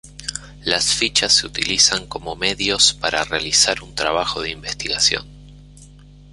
[0.63, 5.27] Las fichas se utilizan como medios para realizar un trabajo de investigación.